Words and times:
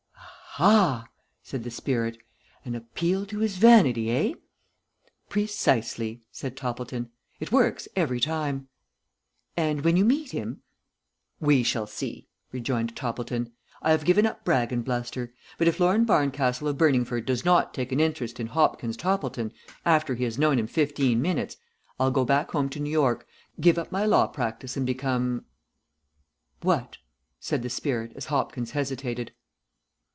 "Aha!" 0.59 1.05
said 1.41 1.63
the 1.63 1.71
spirit. 1.71 2.17
"An 2.65 2.75
appeal 2.75 3.25
to 3.27 3.39
his 3.39 3.55
vanity, 3.55 4.11
eh?" 4.11 4.33
"Precisely," 5.29 6.23
said 6.29 6.57
Toppleton. 6.57 7.09
"It 7.39 7.53
works 7.53 7.87
every 7.95 8.19
time." 8.19 8.67
"And 9.55 9.85
when 9.85 9.95
you 9.95 10.03
meet 10.03 10.31
him?" 10.31 10.61
"We 11.39 11.63
shall 11.63 11.87
see," 11.87 12.27
rejoined 12.51 12.97
Toppleton. 12.97 13.53
"I 13.81 13.91
have 13.91 14.03
given 14.03 14.25
up 14.25 14.43
brag 14.43 14.73
and 14.73 14.83
bluster; 14.83 15.33
but 15.57 15.69
if 15.69 15.79
Lord 15.79 16.05
Barncastle 16.05 16.67
of 16.67 16.77
Burningford 16.77 17.25
does 17.25 17.45
not 17.45 17.73
take 17.73 17.93
an 17.93 18.01
interest 18.01 18.37
in 18.37 18.47
Hopkins 18.47 18.97
Toppleton 18.97 19.53
after 19.85 20.15
he 20.15 20.25
has 20.25 20.37
known 20.37 20.59
him 20.59 20.67
fifteen 20.67 21.21
minutes, 21.21 21.55
I'll 21.97 22.11
go 22.11 22.25
back 22.25 22.51
home 22.51 22.67
to 22.71 22.79
New 22.81 22.91
York, 22.91 23.25
give 23.61 23.77
up 23.77 23.89
my 23.89 24.05
law 24.05 24.27
practice 24.27 24.75
and 24.75 24.85
become" 24.85 25.45
"What?" 26.61 26.97
said 27.39 27.63
the 27.63 27.69
spirit 27.69 28.11
as 28.17 28.25
Hopkins 28.25 28.71
hesitated. 28.71 29.31